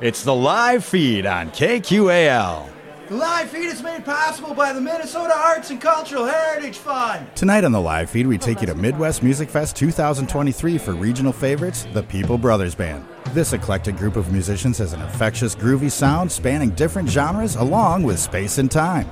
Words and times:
It's 0.00 0.22
the 0.22 0.32
live 0.32 0.84
feed 0.84 1.26
on 1.26 1.50
KQAL. 1.50 2.70
The 3.08 3.16
live 3.16 3.50
feed 3.50 3.64
is 3.66 3.82
made 3.82 4.04
possible 4.04 4.54
by 4.54 4.72
the 4.72 4.80
Minnesota 4.80 5.34
Arts 5.36 5.70
and 5.70 5.80
Cultural 5.80 6.24
Heritage 6.24 6.78
Fund. 6.78 7.26
Tonight 7.34 7.64
on 7.64 7.72
the 7.72 7.80
live 7.80 8.08
feed, 8.08 8.28
we 8.28 8.38
take 8.38 8.60
you 8.60 8.68
to 8.68 8.76
Midwest 8.76 9.24
Music 9.24 9.50
Fest 9.50 9.74
2023 9.74 10.78
for 10.78 10.92
regional 10.92 11.32
favorites, 11.32 11.88
the 11.94 12.04
People 12.04 12.38
Brothers 12.38 12.76
Band. 12.76 13.04
This 13.32 13.52
eclectic 13.52 13.96
group 13.96 14.14
of 14.14 14.30
musicians 14.30 14.78
has 14.78 14.92
an 14.92 15.02
infectious, 15.02 15.56
groovy 15.56 15.90
sound 15.90 16.30
spanning 16.30 16.70
different 16.70 17.08
genres 17.08 17.56
along 17.56 18.04
with 18.04 18.20
space 18.20 18.58
and 18.58 18.70
time. 18.70 19.10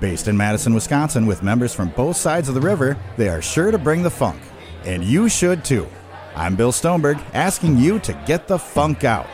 Based 0.00 0.28
in 0.28 0.36
Madison, 0.36 0.72
Wisconsin, 0.72 1.26
with 1.26 1.42
members 1.42 1.74
from 1.74 1.90
both 1.90 2.16
sides 2.16 2.48
of 2.48 2.54
the 2.54 2.60
river, 2.62 2.96
they 3.18 3.28
are 3.28 3.42
sure 3.42 3.70
to 3.70 3.76
bring 3.76 4.02
the 4.02 4.10
funk. 4.10 4.40
And 4.86 5.04
you 5.04 5.28
should 5.28 5.62
too. 5.62 5.86
I'm 6.34 6.56
Bill 6.56 6.72
Stoneberg, 6.72 7.22
asking 7.34 7.76
you 7.76 7.98
to 7.98 8.14
get 8.26 8.48
the 8.48 8.58
funk 8.58 9.04
out. 9.04 9.26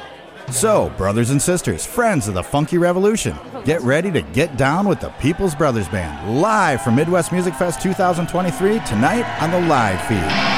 So, 0.50 0.90
brothers 0.96 1.30
and 1.30 1.40
sisters, 1.40 1.84
friends 1.84 2.26
of 2.26 2.34
the 2.34 2.42
Funky 2.42 2.78
Revolution, 2.78 3.36
get 3.64 3.82
ready 3.82 4.10
to 4.10 4.22
get 4.22 4.56
down 4.56 4.88
with 4.88 4.98
the 4.98 5.10
People's 5.20 5.54
Brothers 5.54 5.88
Band 5.88 6.40
live 6.40 6.80
from 6.82 6.96
Midwest 6.96 7.32
Music 7.32 7.54
Fest 7.54 7.82
2023 7.82 8.80
tonight 8.80 9.42
on 9.42 9.50
the 9.50 9.60
live 9.68 10.00
feed. 10.08 10.57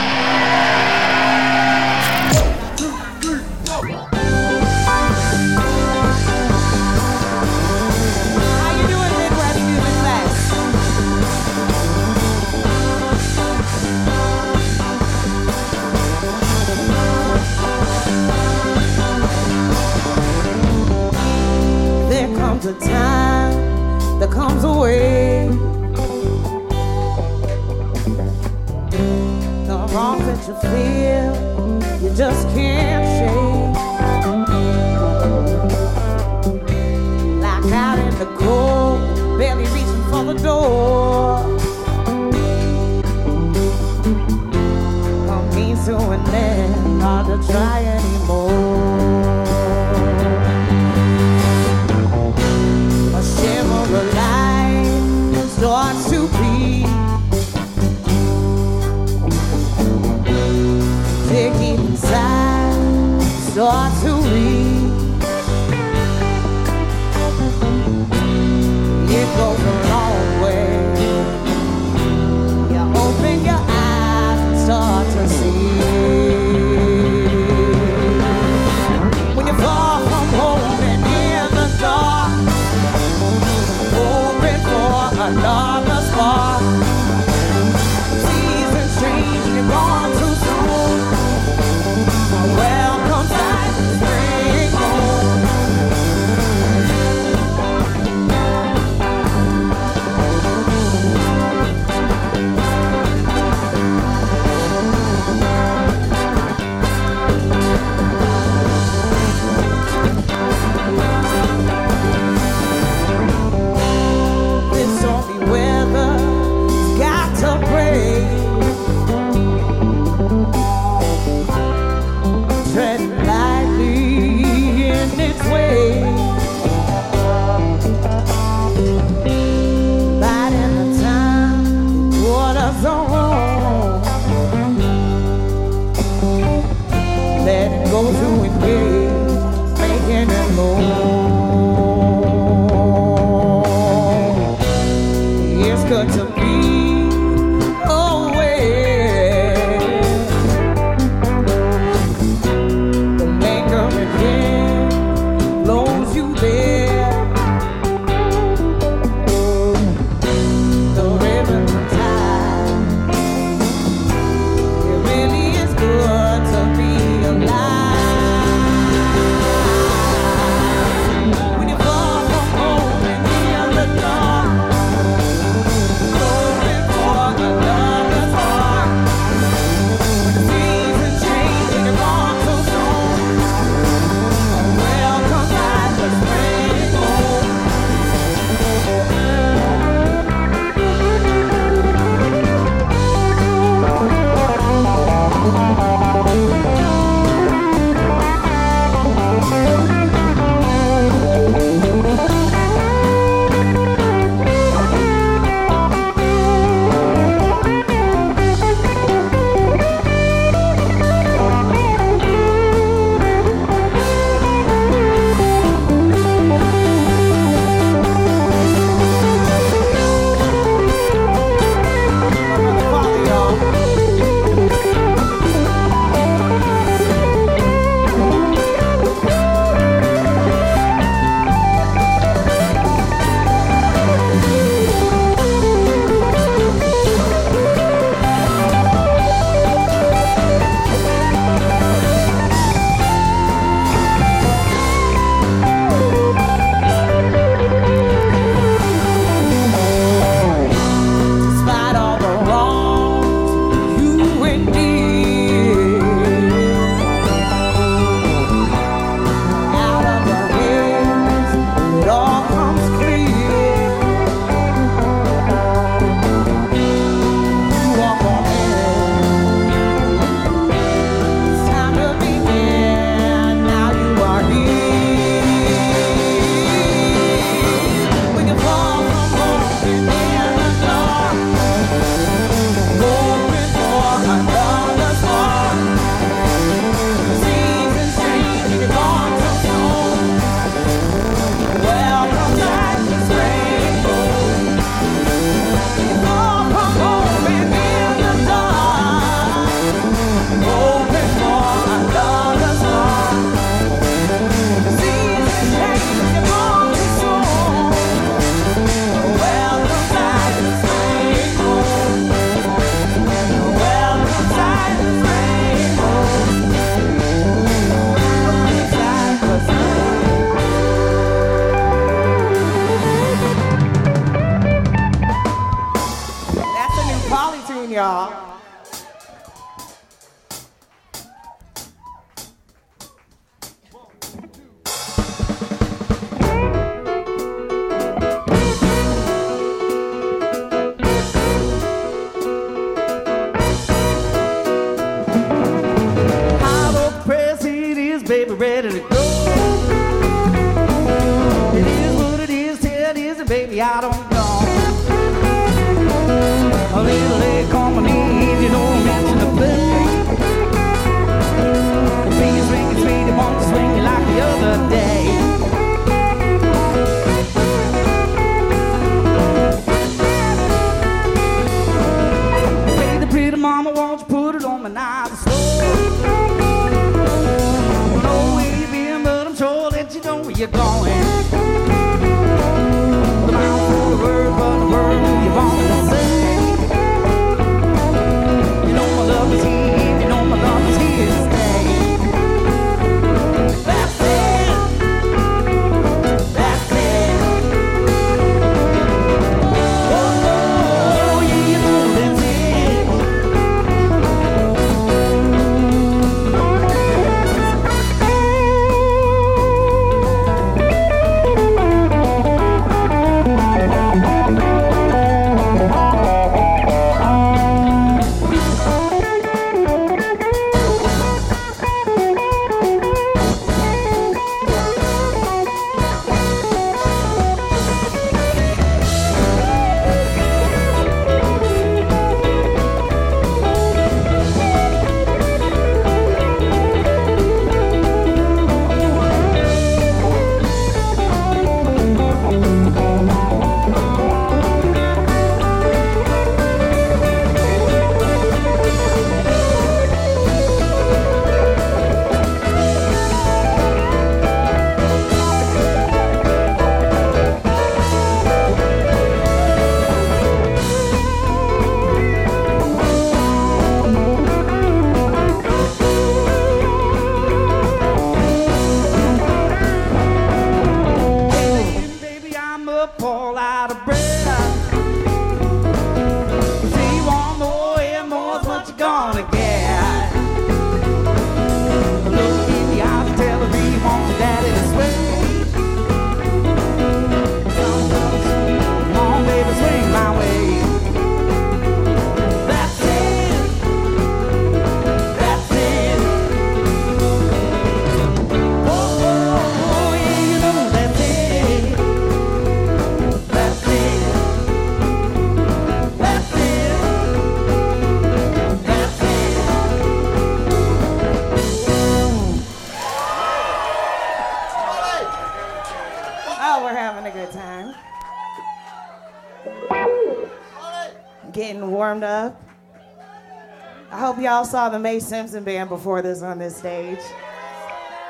hope 524.30 524.40
y'all 524.40 524.64
saw 524.64 524.88
the 524.88 524.96
Mae 524.96 525.18
Simpson 525.18 525.64
band 525.64 525.88
before 525.88 526.22
this 526.22 526.40
on 526.40 526.56
this 526.56 526.76
stage. 526.76 527.18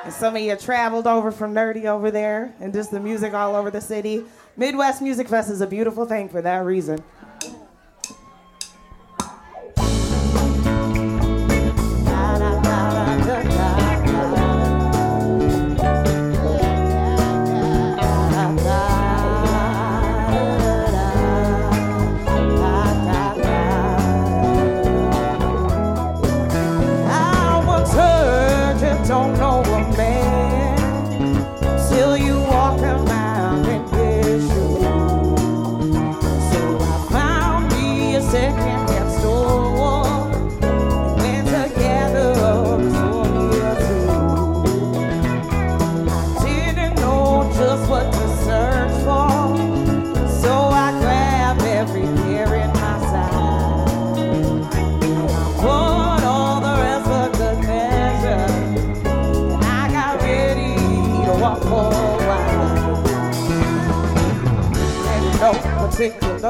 And 0.03 0.11
some 0.11 0.35
of 0.35 0.41
you 0.41 0.57
traveled 0.57 1.07
over 1.07 1.31
from 1.31 1.53
Nerdy 1.53 1.85
over 1.85 2.11
there 2.11 2.55
and 2.59 2.73
just 2.73 2.91
the 2.91 2.99
music 2.99 3.35
all 3.35 3.55
over 3.55 3.71
the 3.71 3.83
city. 3.83 4.25
Midwest 4.57 5.03
Music 5.03 5.29
Fest 5.29 5.51
is 5.51 5.61
a 5.61 5.67
beautiful 5.67 6.07
thing 6.07 6.31
for 6.31 6.41
that 6.41 6.65
reason. 6.65 7.05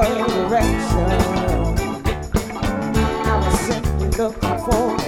direction. 0.07 1.11
I 3.23 3.37
was 3.45 3.59
simply 3.59 4.09
looking 4.17 4.57
for. 4.65 5.00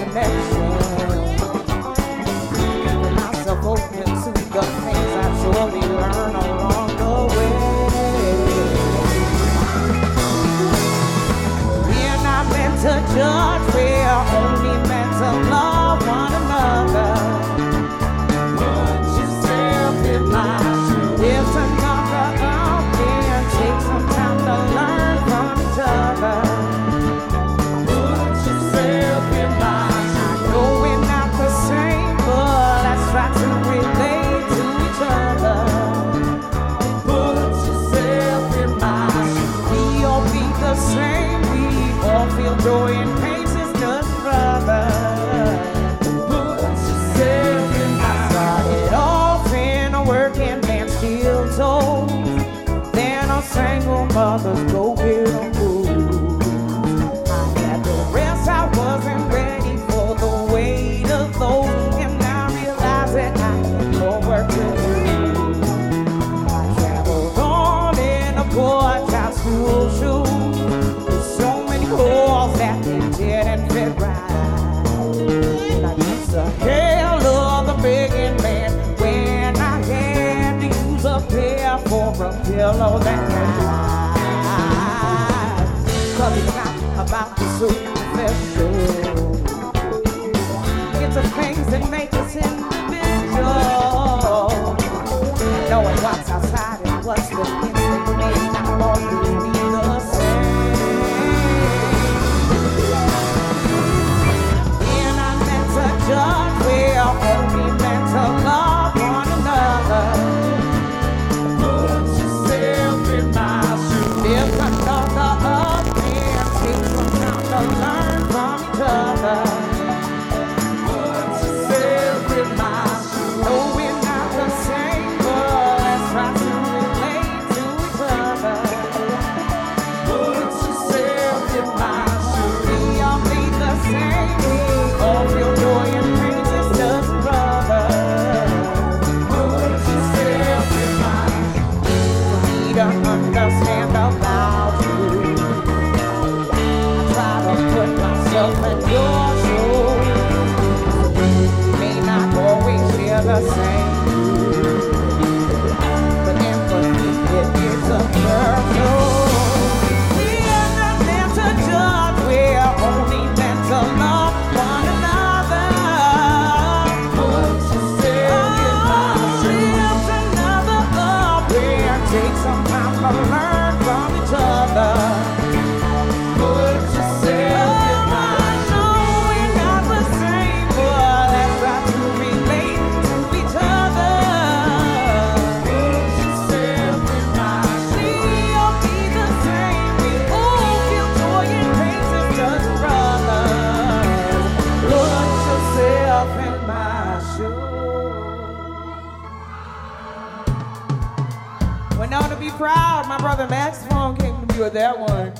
with 204.64 204.72
that 204.72 204.98
one. 204.98 205.33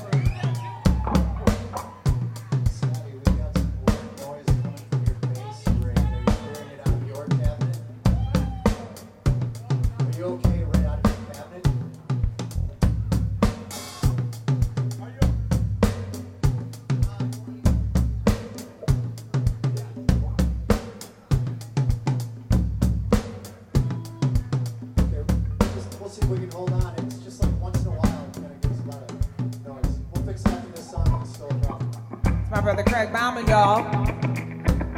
my 32.55 32.61
brother 32.61 32.83
Craig 32.83 33.11
Bauman, 33.11 33.45
y'all. 33.47 33.83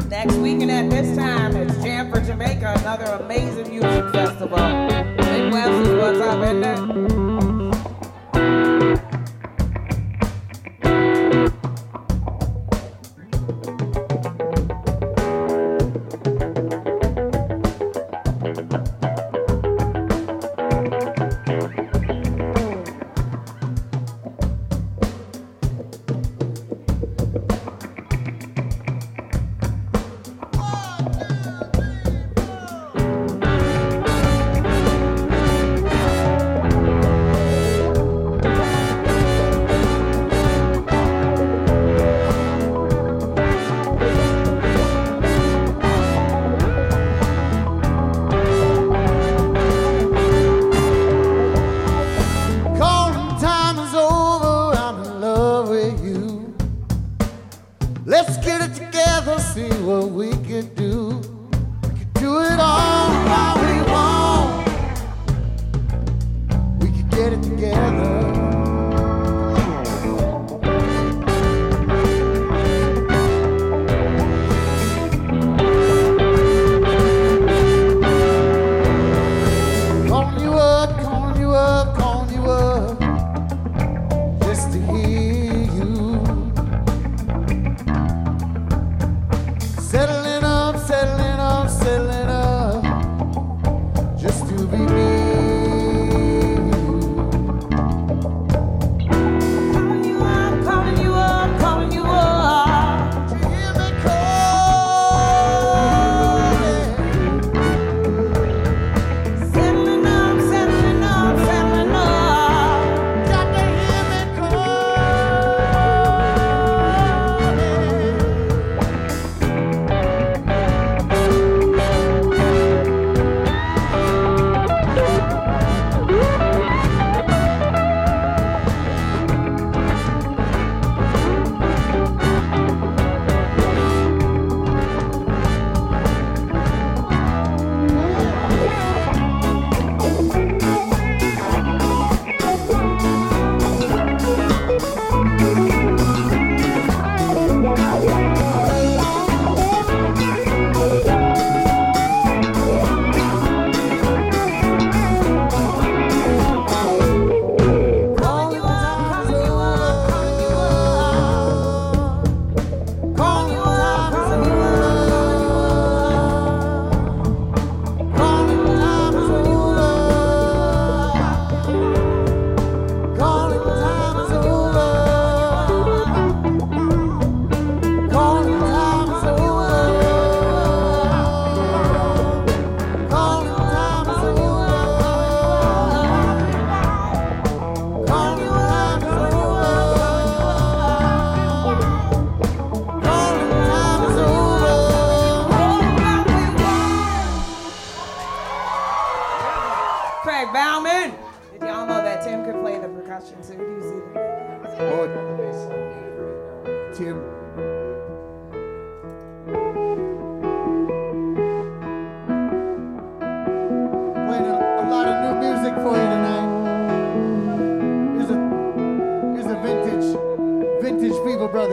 Next 0.10 0.36
weekend 0.36 0.70
at 0.70 0.92
this 0.92 1.18
time, 1.18 1.56
it's 1.56 1.76
Jam 1.84 2.12
for 2.12 2.22
Jamaica, 2.22 2.76
another 2.78 3.06
amazing 3.24 3.70
music 3.70 4.14
festival. 4.14 4.60
Midwest 4.60 5.90
is 5.90 5.96
what's 5.96 6.20
up, 6.20 6.44
isn't 6.44 6.64
it? 6.64 7.27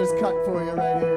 Brothers 0.04 0.20
cut 0.20 0.44
for 0.44 0.62
you 0.62 0.72
right 0.72 1.02
here. 1.02 1.13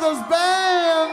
Brothers 0.00 0.22
Band. 0.30 1.10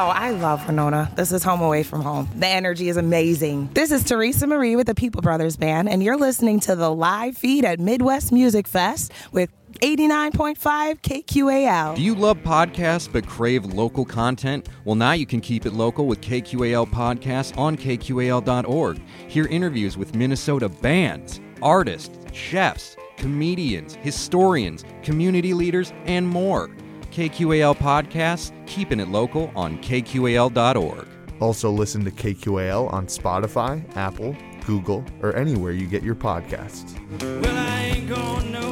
Oh, 0.00 0.10
I 0.14 0.30
love 0.30 0.66
Winona. 0.66 1.12
This 1.14 1.30
is 1.30 1.42
Home 1.42 1.60
Away 1.60 1.82
from 1.82 2.00
Home. 2.00 2.26
The 2.36 2.46
energy 2.46 2.88
is 2.88 2.96
amazing. 2.96 3.68
This 3.74 3.90
is 3.90 4.02
Teresa 4.02 4.46
Marie 4.46 4.74
with 4.74 4.86
the 4.86 4.94
People 4.94 5.20
Brothers 5.20 5.56
Band, 5.58 5.90
and 5.90 6.02
you're 6.02 6.16
listening 6.16 6.58
to 6.60 6.74
the 6.74 6.90
live 6.90 7.36
feed 7.36 7.66
at 7.66 7.80
Midwest 7.80 8.32
Music 8.32 8.66
Fest 8.66 9.12
with 9.30 9.50
89.5 9.82 10.56
KQAL. 11.02 11.96
Do 11.96 12.02
you 12.02 12.14
love 12.14 12.38
podcasts 12.38 13.12
but 13.12 13.26
crave 13.26 13.66
local 13.66 14.06
content? 14.06 14.70
Well, 14.86 14.94
now 14.94 15.12
you 15.12 15.26
can 15.26 15.42
keep 15.42 15.66
it 15.66 15.74
local 15.74 16.06
with 16.06 16.22
KQAL 16.22 16.88
podcasts 16.88 17.56
on 17.58 17.76
KQAL.org. 17.76 19.02
Hear 19.28 19.46
interviews 19.48 19.98
with 19.98 20.14
Minnesota 20.14 20.70
bands, 20.70 21.40
artists, 21.60 22.16
chefs 22.32 22.96
comedians, 23.18 23.94
historians, 23.96 24.84
community 25.02 25.54
leaders, 25.54 25.92
and 26.06 26.26
more. 26.26 26.68
KQAL 27.12 27.76
podcasts, 27.76 28.52
keeping 28.66 29.00
it 29.00 29.08
local 29.08 29.50
on 29.54 29.78
kqal.org. 29.78 31.08
Also, 31.40 31.70
listen 31.70 32.04
to 32.04 32.10
KQAL 32.10 32.92
on 32.92 33.06
Spotify, 33.06 33.84
Apple, 33.96 34.36
Google, 34.66 35.04
or 35.22 35.34
anywhere 35.36 35.72
you 35.72 35.86
get 35.86 36.02
your 36.02 36.14
podcasts. 36.14 36.94
Well, 37.22 38.42
no 38.44 38.68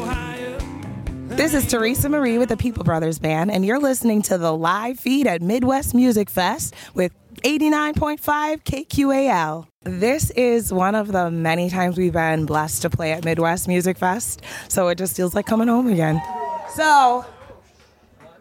this 1.37 1.53
is 1.53 1.67
Teresa 1.67 2.09
Marie 2.09 2.39
with 2.39 2.49
the 2.49 2.57
People 2.57 2.83
Brothers 2.83 3.19
Band, 3.19 3.51
and 3.51 3.63
you're 3.63 3.79
listening 3.79 4.23
to 4.23 4.39
the 4.39 4.57
live 4.57 4.99
feed 4.99 5.27
at 5.27 5.43
Midwest 5.43 5.95
Music 5.95 6.31
Fest 6.31 6.75
with 6.95 7.13
89.5 7.43 8.65
KQAL. 8.65 9.67
This 9.87 10.31
is 10.31 10.73
one 10.73 10.97
of 10.97 11.13
the 11.13 11.31
many 11.31 11.71
times 11.71 11.97
we've 11.97 12.13
been 12.13 12.45
blessed 12.45 12.83
to 12.83 12.91
play 12.91 13.13
at 13.13 13.25
Midwest 13.25 13.69
Music 13.69 13.97
Fest, 13.97 14.43
so 14.67 14.89
it 14.89 14.99
just 14.99 15.17
feels 15.17 15.33
like 15.33 15.47
coming 15.47 15.69
home 15.69 15.87
again. 15.87 16.21
So, 16.75 17.25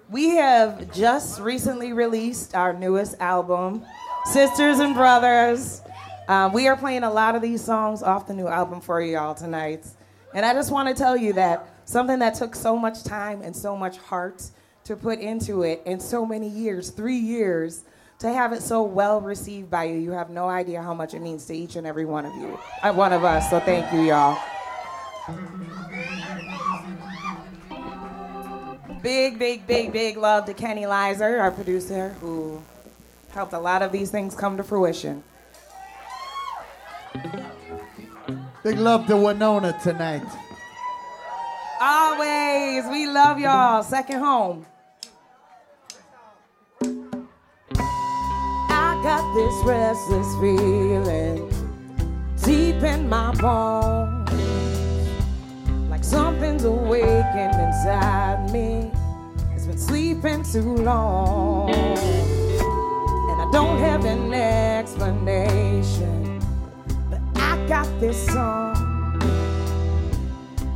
we 0.09 0.29
have 0.29 0.91
just 0.91 1.39
recently 1.39 1.93
released 1.93 2.55
our 2.55 2.73
newest 2.73 3.21
album, 3.21 3.85
Sisters 4.25 4.79
and 4.79 4.95
Brothers. 4.95 5.83
Um, 6.27 6.51
we 6.51 6.67
are 6.67 6.75
playing 6.75 7.03
a 7.03 7.13
lot 7.13 7.35
of 7.35 7.43
these 7.43 7.63
songs 7.63 8.01
off 8.01 8.25
the 8.25 8.33
new 8.33 8.47
album 8.47 8.81
for 8.81 8.99
you 8.99 9.19
all 9.19 9.35
tonight. 9.35 9.85
And 10.33 10.47
I 10.47 10.53
just 10.55 10.71
want 10.71 10.89
to 10.89 10.95
tell 10.95 11.15
you 11.15 11.33
that 11.33 11.69
something 11.85 12.17
that 12.17 12.33
took 12.33 12.55
so 12.55 12.75
much 12.75 13.03
time 13.03 13.43
and 13.43 13.55
so 13.55 13.77
much 13.77 13.97
heart 13.97 14.49
to 14.85 14.95
put 14.95 15.19
into 15.19 15.61
it 15.61 15.83
and 15.85 16.01
so 16.01 16.25
many 16.25 16.49
years, 16.49 16.89
three 16.89 17.19
years, 17.19 17.83
to 18.19 18.31
have 18.31 18.53
it 18.53 18.61
so 18.61 18.83
well 18.83 19.21
received 19.21 19.69
by 19.69 19.85
you. 19.85 19.97
You 19.97 20.11
have 20.11 20.29
no 20.29 20.47
idea 20.47 20.81
how 20.81 20.93
much 20.93 21.13
it 21.13 21.21
means 21.21 21.45
to 21.45 21.55
each 21.55 21.75
and 21.75 21.85
every 21.85 22.05
one 22.05 22.25
of 22.25 22.35
you, 22.35 22.59
uh, 22.81 22.93
one 22.93 23.13
of 23.13 23.23
us. 23.23 23.49
So 23.49 23.59
thank 23.59 23.91
you, 23.93 24.01
y'all. 24.01 24.37
Big, 29.01 29.37
big, 29.37 29.67
big, 29.67 29.91
big 29.91 30.17
love 30.17 30.45
to 30.45 30.53
Kenny 30.53 30.85
Lizer, 30.85 31.39
our 31.39 31.51
producer, 31.51 32.09
who 32.21 32.61
helped 33.29 33.53
a 33.53 33.59
lot 33.59 33.81
of 33.81 33.91
these 33.91 34.09
things 34.09 34.33
come 34.33 34.57
to 34.57 34.63
fruition. 34.63 35.23
Big 38.63 38.79
love 38.79 39.05
to 39.07 39.15
Winona 39.15 39.77
tonight. 39.83 40.25
Always, 41.79 42.85
we 42.85 43.05
love 43.05 43.37
y'all. 43.37 43.83
Second 43.83 44.19
home. 44.19 44.65
This 49.35 49.55
restless 49.65 50.33
feeling 50.39 51.51
deep 52.41 52.81
in 52.83 53.09
my 53.09 53.33
bones, 53.33 54.31
like 55.89 56.05
something's 56.05 56.63
awakened 56.63 57.53
inside 57.53 58.49
me. 58.53 58.89
It's 59.53 59.65
been 59.65 59.77
sleeping 59.77 60.41
too 60.41 60.77
long, 60.77 61.69
and 61.69 63.41
I 63.41 63.49
don't 63.51 63.77
have 63.79 64.05
an 64.05 64.33
explanation, 64.33 66.39
but 67.09 67.19
I 67.35 67.57
got 67.67 67.89
this 67.99 68.25
song. 68.27 68.77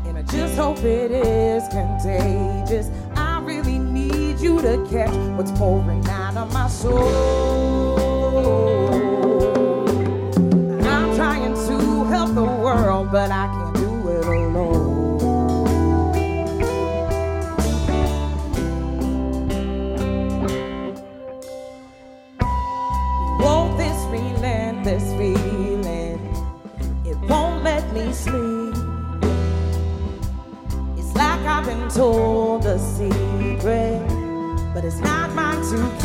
And 0.05 0.17
I 0.17 0.21
just 0.23 0.57
hope 0.57 0.79
it 0.79 1.11
is 1.11 1.63
contagious. 1.69 2.89
I 3.15 3.39
really 3.39 3.79
need 3.79 4.41
you 4.41 4.61
to 4.61 4.85
catch 4.91 5.15
what's 5.37 5.51
pouring 5.51 6.05
out 6.09 6.35
of 6.35 6.51
my 6.51 6.67
soul. 6.67 7.88
But 13.29 13.35
I 13.35 13.47
can't 13.47 13.75
do 13.75 14.09
it 14.09 14.25
alone. 14.25 15.19
Whoa, 23.39 23.77
this 23.77 23.99
relentless 24.09 25.03
feeling, 25.13 26.19
it 27.05 27.17
won't 27.29 27.63
let 27.63 27.93
me 27.93 28.11
sleep. 28.13 28.75
It's 30.97 31.13
like 31.15 31.41
I've 31.45 31.65
been 31.65 31.87
told 31.89 32.65
a 32.65 32.79
secret, 32.79 34.07
but 34.73 34.83
it's 34.83 35.01
not 35.01 35.35
mine 35.35 35.61
to 35.69 35.98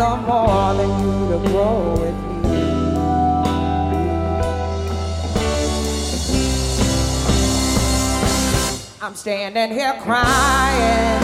Love 0.00 0.24
more 0.26 0.72
than 0.72 0.88
you 1.02 1.12
to 1.28 1.38
grow 1.50 1.92
with 1.92 2.16
me. 2.16 2.40
I'm 9.02 9.14
standing 9.14 9.70
here 9.76 9.92
crying 10.00 11.20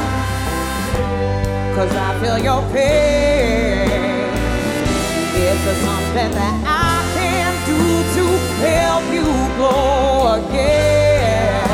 Cause 1.74 1.90
I 1.96 2.20
feel 2.20 2.38
your 2.38 2.60
pain 2.74 3.88
Is 5.40 5.58
there 5.64 5.80
something 5.88 6.30
that 6.36 6.56
I 6.66 7.00
can 7.16 7.52
do 7.64 7.80
to 8.16 8.24
help 8.60 9.04
you 9.10 9.24
grow 9.56 10.36
again? 10.44 11.64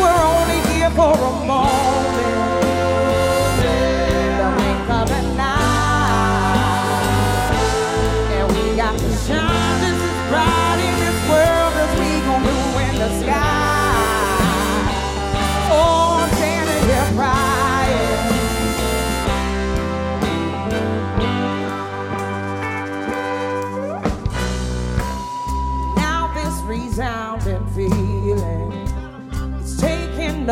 We're 0.00 0.22
only 0.30 0.60
here 0.70 0.90
for 0.90 1.12
a 1.12 1.44
moment 1.44 1.81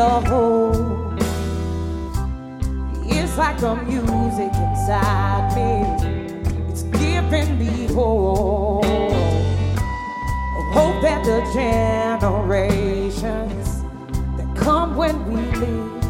the 0.01 0.09
hold. 0.31 1.19
It's 3.05 3.37
like 3.37 3.61
a 3.61 3.75
music 3.83 4.51
inside 4.65 5.53
me. 5.55 5.71
It's 6.69 6.83
giving 7.03 7.49
me 7.59 7.85
hope. 7.93 8.83
Hope 10.73 10.97
that 11.03 11.23
the 11.23 11.41
generations 11.53 13.67
that 14.37 14.49
come 14.55 14.95
when 14.95 15.15
we 15.29 15.41
leave 15.61 16.03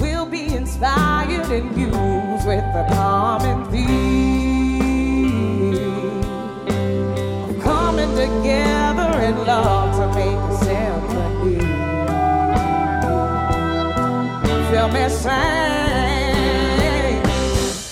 will 0.00 0.26
be 0.26 0.54
inspired 0.54 1.50
and 1.58 1.76
used 1.76 2.46
with 2.46 2.64
the 2.76 2.84
common 2.94 3.64
theme 3.72 4.80
of 7.48 7.54
coming 7.64 8.14
together 8.14 9.10
in 9.28 9.34
love 9.44 9.83
me 14.94 15.08
sing. 15.08 15.32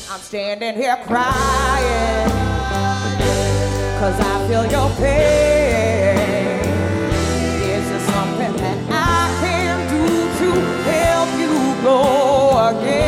I'm 0.09 0.21
standing 0.21 0.77
here 0.77 0.97
crying. 1.05 2.31
Cause 3.99 4.19
I 4.21 4.47
feel 4.47 4.65
your 4.71 4.89
pain. 4.97 6.17
Is 7.75 7.85
there 7.91 8.05
something 8.15 8.55
that 8.63 8.79
I 8.89 9.31
can 9.43 9.77
do 9.95 10.07
to 10.41 10.49
help 10.91 11.31
you 11.43 11.53
grow 11.83 12.69
again? 12.69 13.02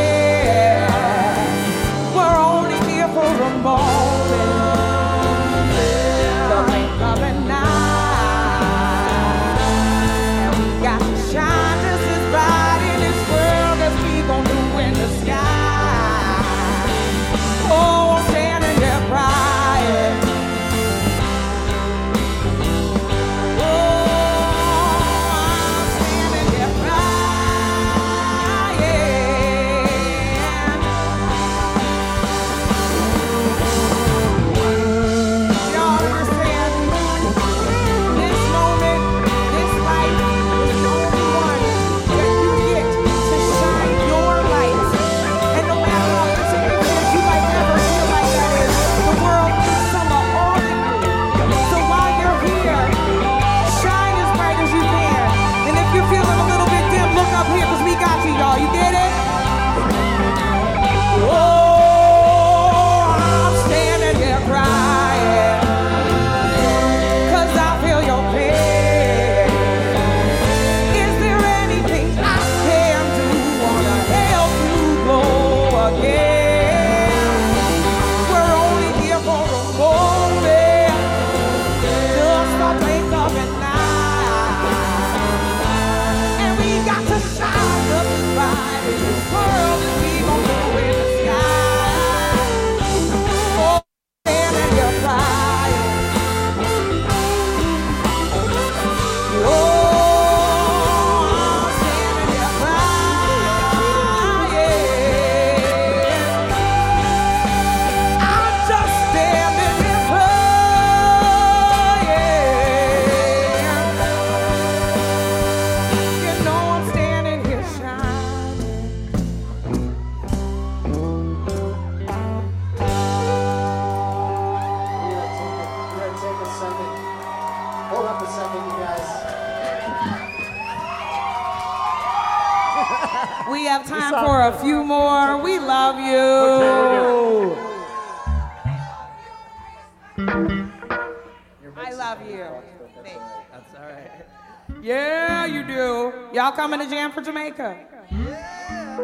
We 148.95 149.01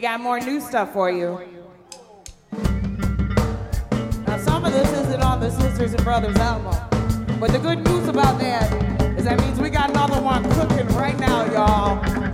got 0.00 0.20
more 0.20 0.40
new 0.40 0.60
stuff 0.60 0.92
for 0.92 1.08
you. 1.08 1.38
Now, 4.26 4.38
some 4.38 4.64
of 4.64 4.72
this 4.72 4.90
isn't 4.92 5.22
on 5.22 5.38
the 5.38 5.50
Sisters 5.50 5.94
and 5.94 6.02
Brothers 6.02 6.36
album, 6.38 6.74
but 7.38 7.52
the 7.52 7.60
good 7.60 7.84
news 7.84 8.08
about 8.08 8.40
that 8.40 8.72
is 9.16 9.24
that 9.26 9.38
means 9.42 9.60
we 9.60 9.70
got 9.70 9.90
another 9.90 10.20
one 10.20 10.42
cooking 10.50 10.88
right 10.96 11.16
now, 11.20 11.44
y'all. 11.52 12.27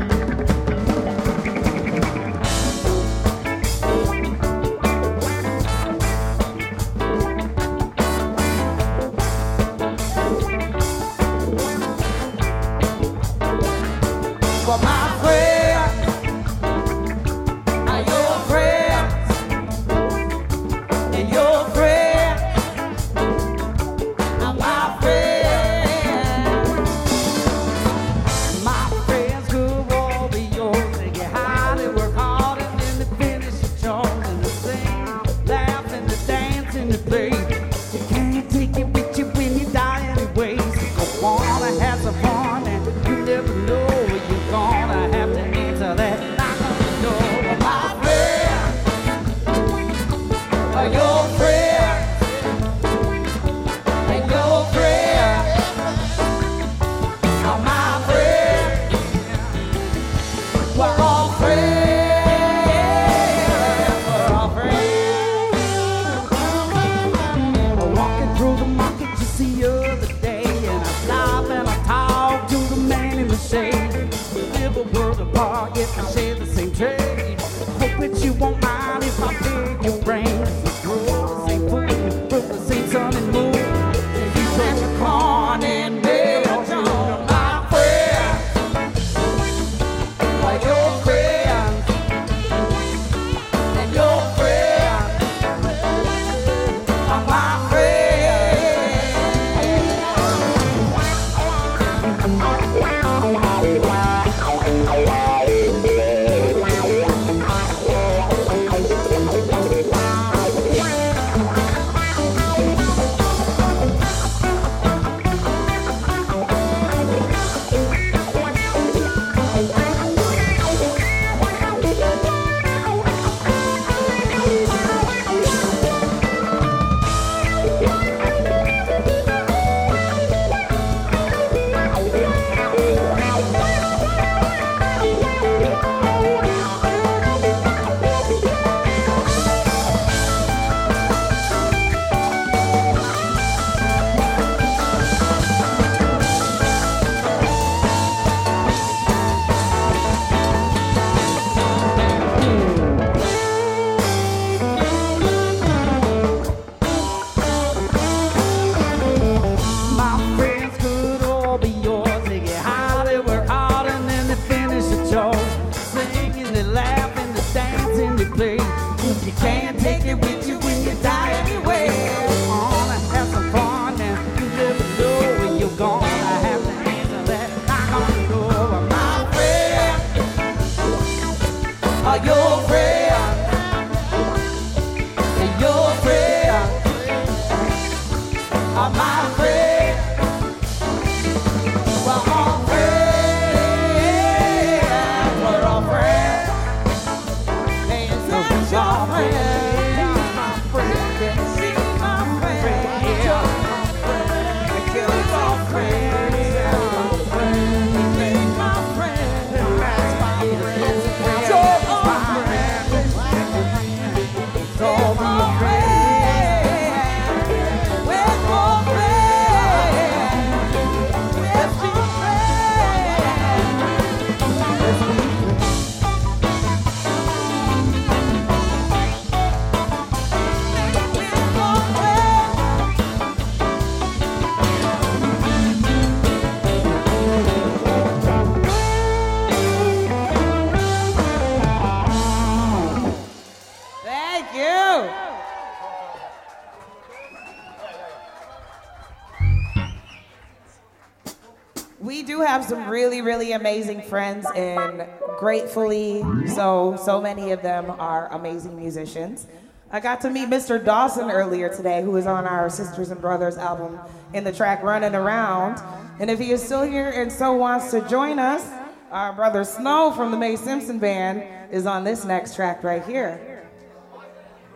friends 254.14 254.46
and 254.54 255.04
gratefully 255.40 256.22
so 256.46 256.96
so 257.02 257.20
many 257.20 257.50
of 257.50 257.62
them 257.62 257.90
are 257.98 258.32
amazing 258.32 258.76
musicians. 258.76 259.48
I 259.90 259.98
got 259.98 260.20
to 260.20 260.30
meet 260.30 260.48
Mr. 260.48 260.82
Dawson 260.82 261.32
earlier 261.32 261.68
today, 261.68 262.00
who 262.00 262.16
is 262.16 262.24
on 262.24 262.46
our 262.46 262.70
Sisters 262.70 263.10
and 263.10 263.20
Brothers 263.20 263.56
album 263.56 263.98
in 264.32 264.44
the 264.44 264.52
track 264.52 264.84
Running 264.84 265.16
Around. 265.16 265.82
And 266.20 266.30
if 266.30 266.38
he 266.38 266.52
is 266.52 266.62
still 266.62 266.84
here 266.84 267.10
and 267.10 267.32
so 267.32 267.54
wants 267.54 267.90
to 267.90 268.08
join 268.08 268.38
us, 268.38 268.64
our 269.10 269.32
brother 269.32 269.64
Snow 269.64 270.12
from 270.12 270.30
the 270.30 270.36
Mae 270.36 270.54
Simpson 270.54 271.00
Band 271.00 271.42
is 271.74 271.84
on 271.84 272.04
this 272.04 272.24
next 272.24 272.54
track 272.54 272.84
right 272.84 273.04
here. 273.04 273.68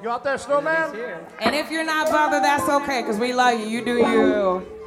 You 0.02 0.10
out 0.10 0.24
there, 0.24 0.38
Snowman? 0.38 0.96
And 1.40 1.54
if 1.54 1.70
you're 1.70 1.84
not 1.84 2.10
bothered, 2.10 2.42
that's 2.42 2.68
okay, 2.68 3.02
because 3.02 3.18
we 3.18 3.32
love 3.32 3.60
you. 3.60 3.66
You 3.66 3.84
do 3.84 3.98
you. 3.98 4.77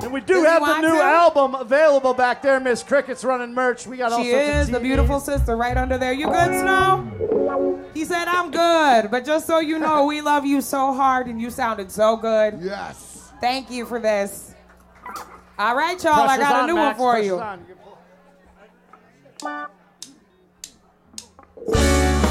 And 0.00 0.12
we 0.12 0.20
do 0.20 0.34
Does 0.42 0.46
have 0.46 0.62
the 0.62 0.80
new 0.80 0.96
to? 0.96 1.02
album 1.02 1.54
available 1.54 2.14
back 2.14 2.42
there. 2.42 2.58
Miss 2.58 2.82
Cricket's 2.82 3.24
running 3.24 3.54
merch. 3.54 3.86
We 3.86 3.98
got 3.98 4.12
all 4.12 4.22
She 4.22 4.30
sorts 4.30 4.48
is 4.48 4.68
of 4.68 4.74
the 4.74 4.80
beautiful 4.80 5.20
sister 5.20 5.56
right 5.56 5.76
under 5.76 5.98
there. 5.98 6.12
You 6.12 6.26
good, 6.28 6.60
Snow? 6.60 7.84
He 7.94 8.04
said, 8.04 8.26
I'm 8.26 8.50
good. 8.50 9.10
But 9.10 9.24
just 9.24 9.46
so 9.46 9.58
you 9.60 9.78
know, 9.78 10.06
we 10.06 10.20
love 10.20 10.46
you 10.46 10.60
so 10.60 10.92
hard 10.94 11.26
and 11.26 11.40
you 11.40 11.50
sounded 11.50 11.90
so 11.90 12.16
good. 12.16 12.58
Yes. 12.60 13.32
Thank 13.40 13.70
you 13.70 13.84
for 13.84 14.00
this. 14.00 14.54
All 15.58 15.76
right, 15.76 16.02
y'all, 16.02 16.28
I 16.28 16.38
got 16.38 16.64
a 16.64 16.66
new 16.66 16.74
Max. 16.74 16.98
one 16.98 17.06
for 17.06 17.12
Pressure's 17.12 17.68
you. 21.68 22.21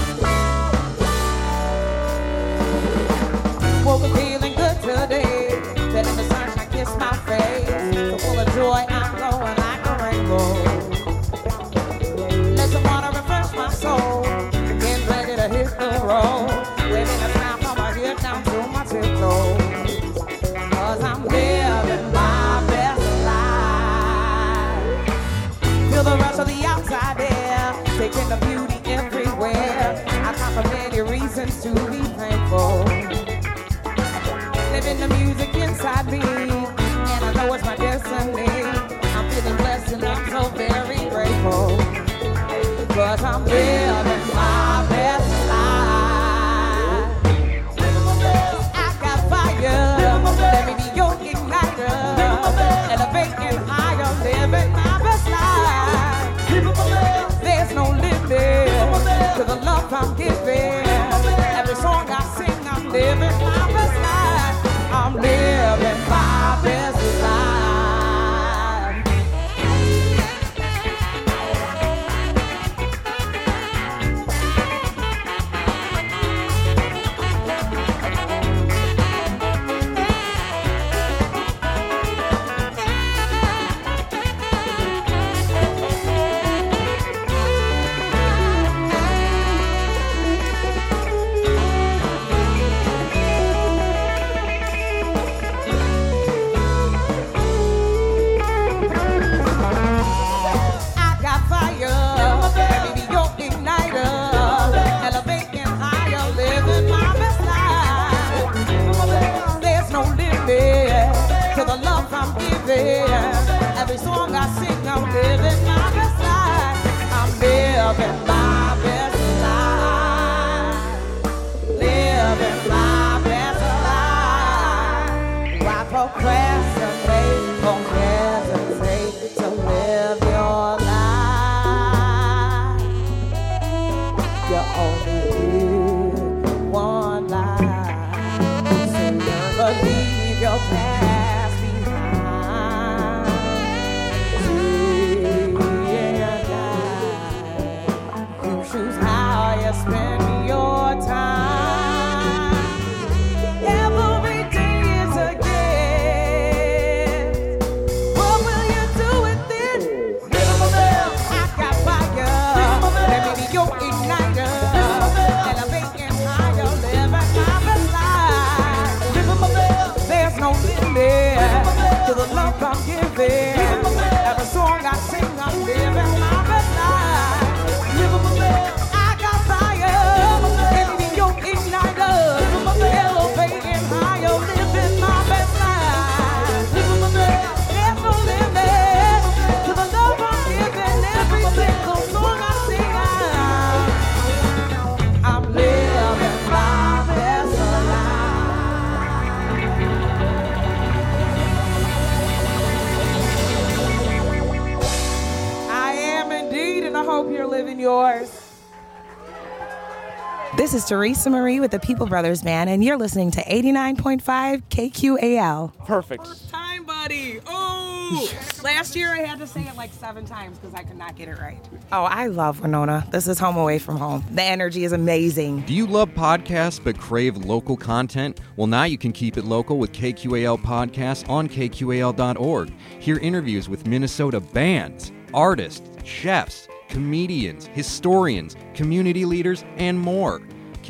This 210.72 210.84
is 210.84 210.90
Teresa 210.90 211.30
Marie 211.30 211.60
with 211.60 211.72
the 211.72 211.80
People 211.80 212.08
Brothers 212.08 212.44
Band, 212.44 212.70
and 212.70 212.82
you're 212.82 212.96
listening 212.96 213.30
to 213.32 213.44
89.5 213.44 214.64
KQAL. 214.70 215.78
Perfect. 215.86 216.50
Time, 216.50 216.86
buddy. 216.86 217.42
Oh, 217.46 218.32
last 218.64 218.96
year 218.96 219.12
I 219.12 219.18
had 219.18 219.38
to 219.40 219.48
say 219.48 219.64
it 219.64 219.76
like 219.76 219.92
seven 219.92 220.24
times 220.24 220.58
because 220.60 220.74
I 220.74 220.84
could 220.84 220.96
not 220.96 221.18
get 221.18 221.28
it 221.28 221.38
right. 221.40 221.60
Oh, 221.92 222.04
I 222.04 222.28
love 222.28 222.62
Winona. 222.62 223.06
This 223.12 223.28
is 223.28 223.38
home 223.38 223.58
away 223.58 223.80
from 223.80 223.98
home. 223.98 224.24
The 224.32 224.44
energy 224.44 224.86
is 224.86 224.94
amazing. 224.94 225.64
Do 225.64 225.74
you 225.74 225.86
love 225.86 226.08
podcasts 226.12 226.82
but 226.82 226.98
crave 226.98 227.36
local 227.36 227.76
content? 227.76 228.40
Well, 228.56 228.68
now 228.68 228.86
you 228.86 228.98
can 228.98 229.12
keep 229.12 229.36
it 229.36 229.44
local 229.44 229.78
with 229.78 229.92
KQAL 229.92 230.62
Podcasts 230.62 231.28
on 231.28 231.50
KQAL.org. 231.50 232.74
Hear 233.02 233.18
interviews 233.18 233.68
with 233.68 233.86
Minnesota 233.86 234.40
bands, 234.40 235.12
artists, 235.34 235.86
chefs, 236.06 236.70
comedians, 236.88 237.68
historians, 237.68 238.56
community 238.74 239.26
leaders, 239.26 239.66
and 239.76 240.00
more. 240.00 240.42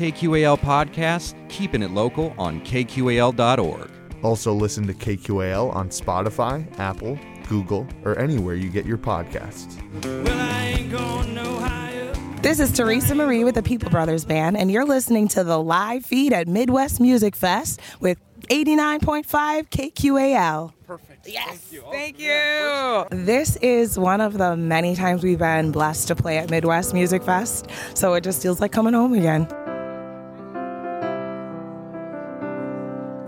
KQAL 0.02 0.58
Podcasts, 0.58 1.32
keeping 1.48 1.80
it 1.80 1.92
local 1.92 2.34
on 2.36 2.60
KQAL.org. 2.62 3.88
Also, 4.24 4.52
listen 4.52 4.84
to 4.88 4.94
KQAL 4.94 5.72
on 5.76 5.90
Spotify, 5.90 6.66
Apple, 6.80 7.16
Google, 7.48 7.86
or 8.04 8.18
anywhere 8.18 8.56
you 8.56 8.68
get 8.68 8.84
your 8.84 8.98
podcasts. 8.98 9.80
Well, 10.04 10.40
I 10.40 10.62
ain't 10.64 10.90
going 10.90 11.34
no 11.34 11.56
higher. 11.60 12.12
This 12.42 12.58
is 12.58 12.72
Teresa 12.72 13.14
Marie 13.14 13.44
with 13.44 13.54
the 13.54 13.62
People 13.62 13.90
Brothers 13.90 14.24
Band, 14.24 14.56
and 14.56 14.72
you're 14.72 14.84
listening 14.84 15.28
to 15.28 15.44
the 15.44 15.62
live 15.62 16.04
feed 16.04 16.32
at 16.32 16.48
Midwest 16.48 17.00
Music 17.00 17.36
Fest 17.36 17.78
with 18.00 18.18
89.5 18.48 19.68
KQAL. 19.70 20.72
Perfect. 20.84 21.28
Yes. 21.28 21.72
Thank 21.92 22.18
you. 22.18 23.06
This 23.10 23.54
is 23.62 23.96
one 23.96 24.20
of 24.20 24.36
the 24.36 24.56
many 24.56 24.96
times 24.96 25.22
we've 25.22 25.38
been 25.38 25.70
blessed 25.70 26.08
to 26.08 26.16
play 26.16 26.38
at 26.38 26.50
Midwest 26.50 26.92
Music 26.92 27.22
Fest, 27.22 27.68
so 27.94 28.14
it 28.14 28.24
just 28.24 28.42
feels 28.42 28.60
like 28.60 28.72
coming 28.72 28.94
home 28.94 29.14
again. 29.14 29.46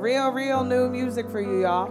Real, 0.05 0.33
real 0.33 0.65
new 0.65 0.91
music 0.91 1.31
for 1.31 1.41
you, 1.41 1.63
y'all. 1.63 1.89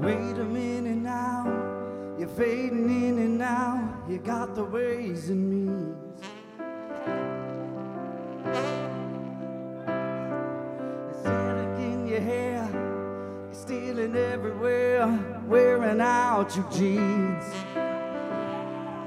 Wait 0.00 0.38
a 0.38 0.44
minute 0.44 0.98
now, 0.98 1.46
you're 2.16 2.28
fading 2.28 2.88
in 2.88 3.18
and 3.18 3.42
out. 3.42 4.04
You 4.08 4.18
got 4.18 4.54
the 4.54 4.62
ways 4.62 5.30
in 5.30 5.50
you're 12.08 12.20
stealing 13.50 14.14
everywhere, 14.14 15.08
wearing 15.48 16.00
out 16.00 16.54
your 16.54 16.70
jeans. 16.70 17.44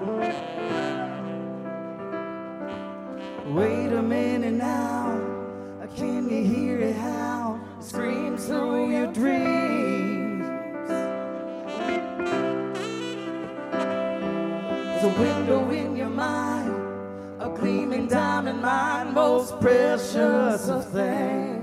Wait 0.02 0.34
a 3.94 4.02
minute 4.02 4.54
now, 4.54 5.20
can 5.96 6.28
you 6.28 6.44
hear 6.44 6.80
it 6.80 6.96
how 6.96 7.62
it 7.78 7.84
screams 7.84 8.48
through 8.48 8.90
your 8.90 9.14
dreams? 9.14 10.44
There's 14.88 15.04
a 15.04 15.10
window 15.20 15.70
in 15.70 15.96
your 15.96 16.10
mind, 16.10 16.74
a 17.40 17.50
gleaming 17.56 18.08
diamond 18.08 18.60
mine, 18.60 19.14
most 19.14 19.62
precious 19.62 20.68
of 20.68 20.90
things. 20.90 21.61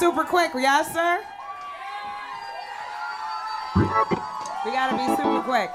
Super 0.00 0.24
quick, 0.24 0.50
yes, 0.54 0.94
sir? 0.94 1.22
We 4.64 4.72
gotta 4.72 4.96
be 4.96 5.06
super 5.14 5.42
quick. 5.42 5.70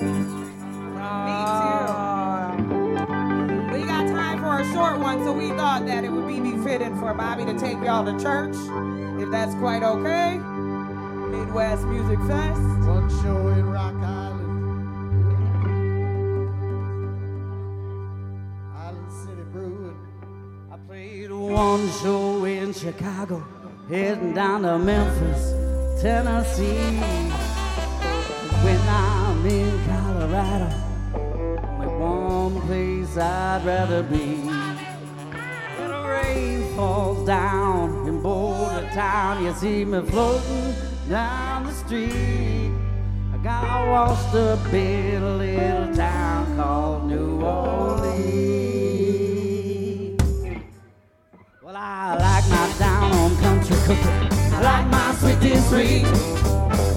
Me 0.00 1.36
too. 1.54 1.86
We 3.72 3.86
got 3.86 4.08
time 4.08 4.40
for 4.40 4.58
a 4.58 4.64
short 4.72 4.98
one, 4.98 5.22
so 5.22 5.32
we 5.32 5.50
thought 5.50 5.86
that 5.86 6.02
it 6.02 6.10
would 6.10 6.26
be 6.26 6.40
befitting 6.40 6.98
for 6.98 7.14
Bobby 7.14 7.44
to 7.44 7.56
take 7.56 7.78
y'all 7.78 8.04
to 8.04 8.18
church, 8.20 8.56
if 9.22 9.30
that's 9.30 9.54
quite 9.54 9.84
okay. 9.84 10.36
Midwest 10.36 11.84
Music 11.86 12.18
Fest. 12.26 12.60
One 12.88 13.08
show 13.22 13.46
in 13.50 13.66
Rock 13.66 13.94
Island. 13.94 14.50
Island 18.74 19.12
City 19.12 19.42
Brewing. 19.52 19.96
I 20.72 20.76
played 20.86 21.32
one 21.32 21.90
show 22.00 22.44
in 22.44 22.72
Chicago, 22.72 23.44
heading 23.88 24.32
down 24.34 24.62
to 24.62 24.78
Memphis, 24.78 25.50
Tennessee. 26.00 27.00
When 28.62 28.80
I'm 28.86 29.44
in 29.46 29.84
Colorado, 29.84 30.70
only 31.64 31.86
one 31.88 32.60
place 32.68 33.16
I'd 33.16 33.64
rather 33.64 34.04
be. 34.04 34.36
When 35.76 35.90
the 35.90 36.02
rain 36.08 36.76
falls 36.76 37.26
down 37.26 38.06
in 38.06 38.22
Boulder 38.22 38.88
Town, 38.94 39.44
you 39.44 39.52
see 39.54 39.84
me 39.84 40.00
floating 40.02 40.72
down 41.08 41.64
the 41.64 41.72
street. 41.72 42.70
I 43.34 43.38
got 43.42 43.88
washed 43.88 44.36
up 44.36 44.72
in 44.72 45.20
a 45.20 45.36
little 45.36 45.96
town 45.96 46.56
called 46.56 47.06
New 47.08 47.42
Orleans. 47.42 48.59
Country 53.70 53.96
cooking. 53.96 54.54
I 54.54 54.60
like 54.62 54.86
my 54.88 55.14
sweet 55.14 55.52
and 55.52 55.64
sweet. 55.64 56.06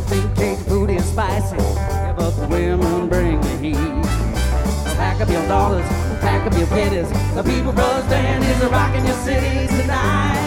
Think 0.10 0.36
cake 0.36 0.60
food 0.68 0.90
is 0.90 1.06
spicy, 1.06 1.58
yeah, 1.58 2.14
but 2.14 2.32
the 2.32 2.48
women 2.48 3.10
bring 3.10 3.40
the 3.42 3.58
heat. 3.58 4.06
Pack 4.98 5.22
up 5.22 5.30
your 5.30 5.46
dollars, 5.48 5.86
pack 6.22 6.46
up 6.48 6.58
your 6.58 6.68
pennies. 6.68 7.10
The 7.36 7.44
People 7.44 7.74
Brothers 7.74 8.06
Band 8.10 8.44
is 8.44 8.72
rocking 8.72 9.06
your 9.06 9.18
city 9.18 9.68
tonight. 9.68 10.42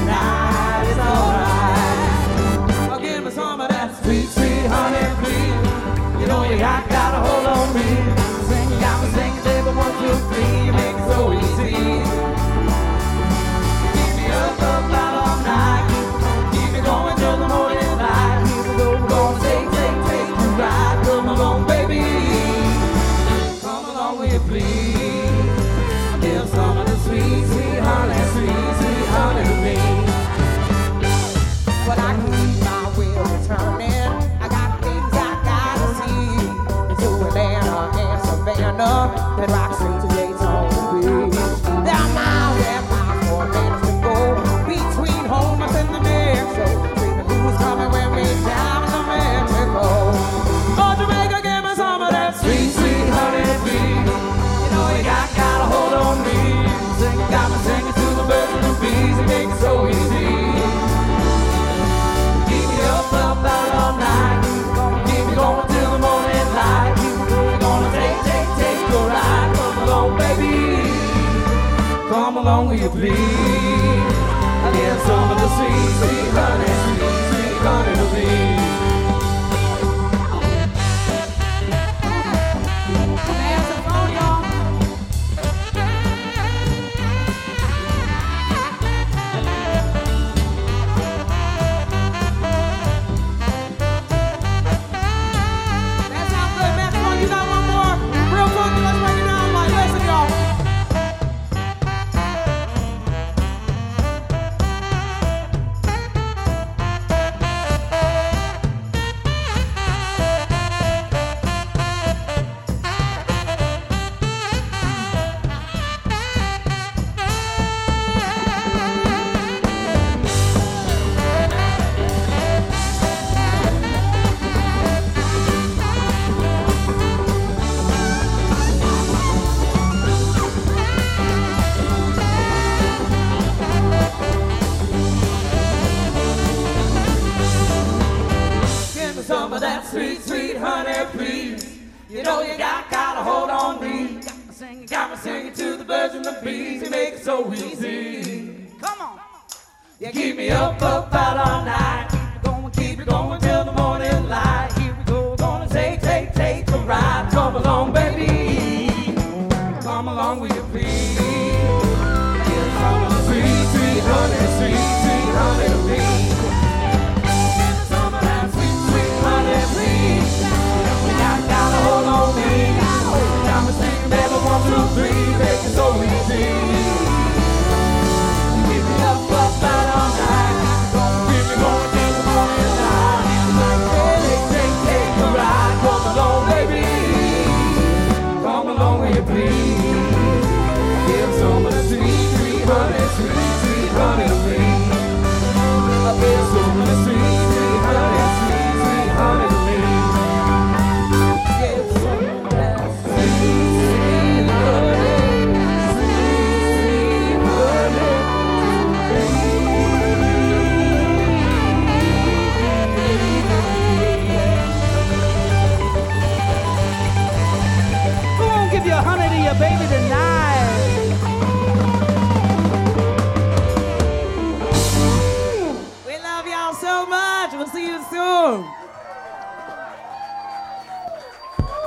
Tonight 0.00 0.86
is 0.90 0.98
alright. 0.98 2.90
Oh, 2.92 2.98
give 3.00 3.24
me 3.24 3.30
some 3.30 3.60
of 3.60 3.68
that 3.68 3.90
sweet, 4.02 4.28
sweet 4.28 4.66
honey, 4.66 5.06
please. 5.20 6.20
You 6.20 6.26
know 6.26 6.44
you 6.44 6.58
got, 6.58 6.88
got 6.88 7.14
a 7.14 7.20
hold 7.26 7.46
on 7.46 7.74
me. 7.74 7.88
Sing, 8.48 8.80
got 8.80 8.96
me 9.02 9.08
singing, 9.16 9.44
baby, 9.44 9.70
three. 10.28 10.66
You 10.66 10.72
make 10.72 10.83
Come 72.76 73.02
along, 73.02 73.53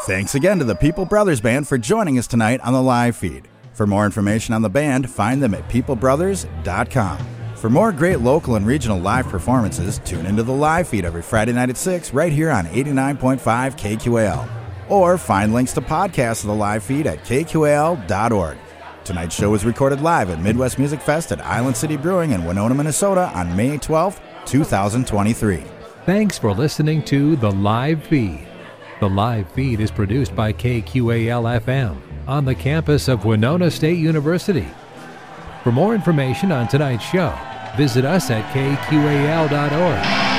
Thanks 0.07 0.35
again 0.35 0.57
to 0.59 0.63
the 0.63 0.73
People 0.73 1.03
Brothers 1.03 1.41
Band 1.41 1.67
for 1.67 1.77
joining 1.77 2.17
us 2.17 2.27
tonight 2.27 2.61
on 2.61 2.71
the 2.71 2.81
live 2.81 3.13
feed. 3.17 3.49
For 3.73 3.85
more 3.85 4.05
information 4.05 4.53
on 4.53 4.61
the 4.61 4.69
band, 4.69 5.09
find 5.09 5.43
them 5.43 5.53
at 5.53 5.67
peoplebrothers.com. 5.67 7.17
For 7.57 7.69
more 7.69 7.91
great 7.91 8.21
local 8.21 8.55
and 8.55 8.65
regional 8.65 8.97
live 9.01 9.27
performances, 9.27 9.99
tune 10.05 10.25
into 10.25 10.43
the 10.43 10.53
live 10.53 10.87
feed 10.87 11.03
every 11.03 11.21
Friday 11.21 11.51
night 11.51 11.69
at 11.69 11.75
6 11.75 12.13
right 12.13 12.31
here 12.31 12.51
on 12.51 12.67
89.5 12.67 13.37
KQAL. 13.75 14.47
Or 14.87 15.17
find 15.17 15.53
links 15.53 15.73
to 15.73 15.81
podcasts 15.81 16.39
of 16.39 16.47
the 16.47 16.55
live 16.55 16.83
feed 16.83 17.05
at 17.05 17.25
kqal.org. 17.25 18.57
Tonight's 19.03 19.35
show 19.35 19.49
was 19.49 19.65
recorded 19.65 19.99
live 19.99 20.29
at 20.29 20.39
Midwest 20.39 20.79
Music 20.79 21.01
Fest 21.01 21.33
at 21.33 21.45
Island 21.45 21.75
City 21.75 21.97
Brewing 21.97 22.31
in 22.31 22.45
Winona, 22.45 22.75
Minnesota 22.75 23.29
on 23.35 23.53
May 23.57 23.77
12, 23.77 24.21
2023. 24.45 25.65
Thanks 26.05 26.37
for 26.37 26.53
listening 26.53 27.03
to 27.03 27.35
The 27.35 27.51
Live 27.51 28.03
Feed. 28.05 28.46
The 28.99 29.09
live 29.09 29.51
feed 29.51 29.79
is 29.79 29.91
produced 29.91 30.35
by 30.35 30.53
KQAL 30.53 31.61
FM 31.61 31.97
on 32.27 32.45
the 32.45 32.55
campus 32.55 33.07
of 33.07 33.25
Winona 33.25 33.69
State 33.69 33.99
University. 33.99 34.67
For 35.63 35.71
more 35.71 35.93
information 35.93 36.51
on 36.51 36.67
tonight's 36.67 37.03
show, 37.03 37.37
visit 37.77 38.05
us 38.05 38.31
at 38.31 38.43
kqal.org. 38.53 40.36